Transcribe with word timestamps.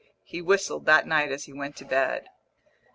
He 0.23 0.41
whistled 0.41 0.87
that 0.87 1.05
night 1.05 1.31
as 1.31 1.43
he 1.43 1.53
went 1.53 1.75
to 1.75 1.85
bed. 1.85 2.25